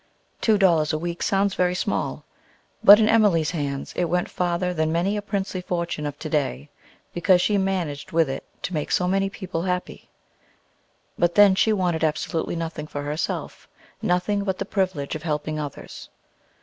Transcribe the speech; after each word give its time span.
Two 0.41 0.57
dollars 0.57 0.91
a 0.93 0.97
week 0.97 1.21
sounds 1.21 1.53
very 1.53 1.75
small, 1.75 2.25
but 2.83 2.99
in 2.99 3.07
Emilie's 3.07 3.51
hands 3.51 3.93
it 3.95 4.05
went 4.05 4.31
farther 4.31 4.73
than 4.73 4.91
many 4.91 5.15
a 5.15 5.21
princely 5.21 5.61
fortune 5.61 6.07
of 6.07 6.17
to 6.17 6.27
day, 6.27 6.69
because 7.13 7.39
she 7.39 7.55
managed 7.59 8.11
with 8.11 8.27
it 8.27 8.43
to 8.63 8.73
make 8.73 8.91
so 8.91 9.07
many 9.07 9.29
people 9.29 9.61
happy. 9.61 10.09
But 11.19 11.35
then 11.35 11.53
she 11.53 11.71
wanted 11.71 12.03
absolutely 12.03 12.55
nothing 12.55 12.87
for 12.87 13.03
herself; 13.03 13.67
nothing 14.01 14.43
but 14.43 14.57
the 14.57 14.65
privilege 14.65 15.13
of 15.13 15.21
helping 15.21 15.59
others. 15.59 16.09